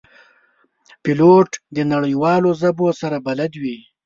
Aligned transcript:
پیلوټ 1.03 1.49
د 1.75 1.77
نړیوالو 1.93 2.49
ژبو 2.61 2.87
سره 3.01 3.17
بلد 3.27 3.51
وي. 3.61 3.77